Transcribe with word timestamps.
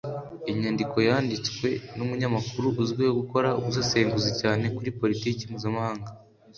Inyandiko 0.51 0.95
yanditswe 1.07 1.69
n’umunyamakuru 1.95 2.67
uzwiho 2.81 3.13
gukora 3.21 3.49
ubusesenguzi 3.59 4.31
cyane 4.41 4.65
kuri 4.75 4.95
Politiki 4.99 5.47
mpuzamahanga 5.49 6.09